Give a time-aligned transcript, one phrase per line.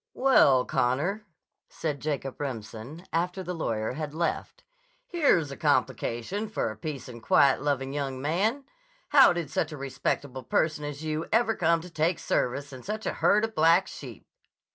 [0.15, 1.27] "Well, Connor,"
[1.69, 4.63] said Jacob Remsen after the lawyer had left,
[5.05, 8.63] "here's a complication for a peace and quiet loving young man!
[9.09, 13.05] How did such a respectable person as you ever come to take service in such
[13.05, 14.25] a herd of black sheep?"